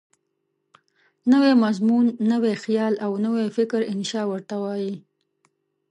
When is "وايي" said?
4.63-4.93